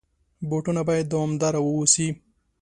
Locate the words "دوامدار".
1.13-1.55